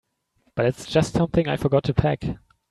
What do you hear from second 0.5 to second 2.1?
But it's just something I forgot to